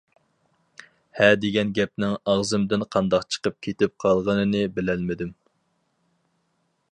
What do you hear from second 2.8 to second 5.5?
قانداق چىقىپ كېتىپ قالغىنىنى بىلەلمىدىم.